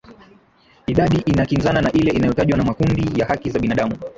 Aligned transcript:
idadi 0.87 1.17
inakinzana 1.25 1.81
na 1.81 1.91
ile 1.91 2.11
inayotajwa 2.11 2.57
na 2.57 2.63
makundi 2.63 3.19
ya 3.19 3.25
haki 3.27 3.49
za 3.49 3.59
binadamu 3.59 3.97